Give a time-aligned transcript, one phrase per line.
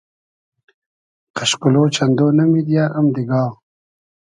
[1.35, 3.43] قئشقولۉ چئندۉ نۂ میدیۂ ام دیگا